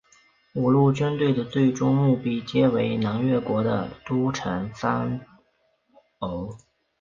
[0.55, 5.19] 五路军队的最终目标皆为南越国的都城番
[6.19, 6.57] 禺。